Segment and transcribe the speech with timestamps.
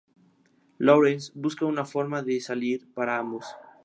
[0.79, 3.45] Lawrence busca una forma de salir para ambos.